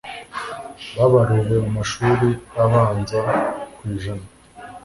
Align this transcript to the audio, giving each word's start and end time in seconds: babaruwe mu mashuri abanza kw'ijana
babaruwe 0.95 1.55
mu 1.63 1.69
mashuri 1.77 2.29
abanza 2.63 3.21
kw'ijana 3.75 4.27